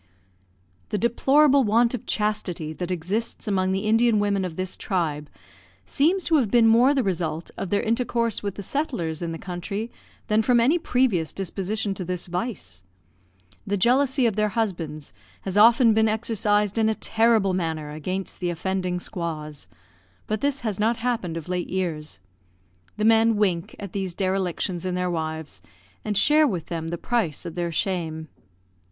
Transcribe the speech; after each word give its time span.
The 0.89 0.97
deplorable 0.97 1.63
want 1.63 1.93
of 1.93 2.07
chastity 2.07 2.73
that 2.73 2.89
exists 2.89 3.47
among 3.47 3.71
the 3.71 3.81
Indian 3.85 4.17
women 4.17 4.43
of 4.43 4.55
this 4.55 4.75
tribe 4.75 5.29
seems 5.85 6.23
to 6.23 6.37
have 6.37 6.49
been 6.49 6.65
more 6.67 6.95
the 6.95 7.03
result 7.03 7.51
of 7.55 7.69
their 7.69 7.83
intercourse 7.83 8.41
with 8.41 8.55
the 8.55 8.63
settlers 8.63 9.21
in 9.21 9.31
the 9.31 9.37
country 9.37 9.91
than 10.25 10.41
from 10.41 10.59
any 10.59 10.79
previous 10.79 11.33
disposition 11.33 11.93
to 11.93 12.03
this 12.03 12.25
vice. 12.25 12.81
The 13.67 13.77
jealousy 13.77 14.25
of 14.25 14.35
their 14.35 14.49
husbands 14.57 15.13
has 15.41 15.55
often 15.55 15.93
been 15.93 16.07
exercised 16.07 16.79
in 16.79 16.89
a 16.89 16.95
terrible 16.95 17.53
manner 17.53 17.91
against 17.91 18.39
the 18.39 18.49
offending 18.49 18.99
squaws; 18.99 19.67
but 20.25 20.41
this 20.41 20.61
has 20.61 20.79
not 20.79 20.97
happened 20.97 21.37
of 21.37 21.47
late 21.47 21.69
years. 21.69 22.19
The 22.97 23.05
men 23.05 23.35
wink 23.35 23.75
at 23.79 23.93
these 23.93 24.15
derelictions 24.15 24.83
in 24.83 24.95
their 24.95 25.11
wives, 25.11 25.61
and 26.03 26.17
share 26.17 26.47
with 26.47 26.69
them 26.69 26.87
the 26.87 26.97
price 26.97 27.45
of 27.45 27.53
their 27.53 27.71
shame. 27.71 28.29